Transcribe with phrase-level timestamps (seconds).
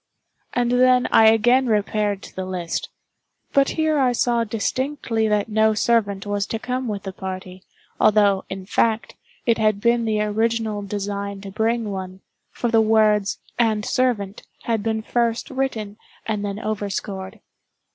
[0.53, 6.25] And then I again repaired to the list—but here I saw distinctly that no servant
[6.25, 7.61] was to come with the party,
[7.99, 9.13] although, in fact,
[9.45, 15.03] it had been the original design to bring one—for the words "and servant" had been
[15.03, 17.39] first written and then overscored.